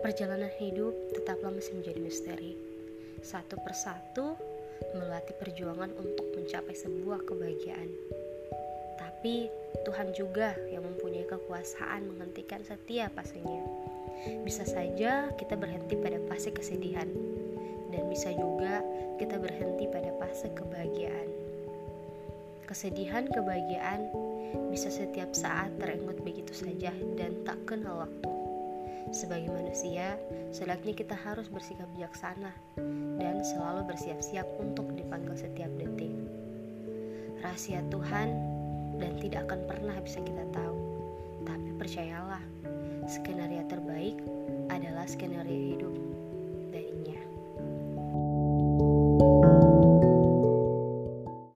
Perjalanan 0.00 0.48
hidup 0.56 0.96
tetaplah 1.12 1.52
masih 1.52 1.76
menjadi 1.76 2.00
misteri. 2.00 2.56
Satu 3.20 3.60
persatu 3.60 4.32
melatih 4.96 5.36
perjuangan 5.36 5.92
untuk 5.92 6.24
mencapai 6.32 6.72
sebuah 6.72 7.20
kebahagiaan. 7.28 7.92
Tapi 8.96 9.52
Tuhan 9.84 10.16
juga 10.16 10.56
yang 10.72 10.88
mempunyai 10.88 11.28
kekuasaan 11.28 12.08
menghentikan 12.08 12.64
setiap 12.64 13.12
fasenya. 13.12 13.60
Bisa 14.40 14.64
saja 14.64 15.28
kita 15.36 15.52
berhenti 15.60 16.00
pada 16.00 16.16
fase 16.32 16.48
kesedihan 16.48 17.08
dan 17.92 18.02
bisa 18.08 18.32
juga 18.32 18.80
kita 19.20 19.36
berhenti 19.36 19.84
pada 19.84 20.16
fase 20.16 20.48
kebahagiaan. 20.56 21.28
Kesedihan 22.64 23.28
kebahagiaan 23.28 24.08
bisa 24.72 24.88
setiap 24.88 25.36
saat 25.36 25.68
terenggut 25.76 26.16
begitu 26.24 26.56
saja 26.56 26.88
dan 27.20 27.36
tak 27.44 27.60
kenal 27.68 28.08
waktu. 28.08 28.39
Sebagai 29.08 29.48
manusia, 29.48 30.20
selayaknya 30.52 30.92
kita 30.92 31.16
harus 31.16 31.48
bersikap 31.48 31.88
bijaksana 31.96 32.52
dan 33.16 33.40
selalu 33.40 33.88
bersiap-siap 33.88 34.44
untuk 34.60 34.92
dipanggil 34.92 35.32
setiap 35.32 35.72
detik. 35.80 36.12
Rahasia 37.40 37.80
Tuhan 37.88 38.28
dan 39.00 39.16
tidak 39.16 39.48
akan 39.48 39.60
pernah 39.64 39.96
bisa 40.04 40.20
kita 40.20 40.44
tahu. 40.52 40.76
Tapi 41.48 41.72
percayalah, 41.80 42.44
skenario 43.08 43.64
terbaik 43.64 44.20
adalah 44.68 45.08
skenario 45.08 45.74
hidup. 45.74 46.09